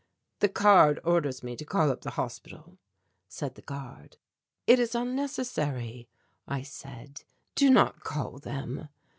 [0.39, 2.79] "The card orders me to call up the hospital,"
[3.27, 4.17] said the guard.
[4.65, 6.09] "It is unnecessary,"
[6.47, 7.23] I said.
[7.53, 8.89] "Do not call them."